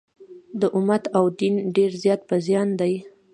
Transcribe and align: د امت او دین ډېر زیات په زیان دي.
د 0.59 0.61
امت 0.77 1.03
او 1.17 1.23
دین 1.39 1.55
ډېر 1.75 1.91
زیات 2.03 2.21
په 2.29 2.35
زیان 2.45 2.67
دي. 2.79 2.93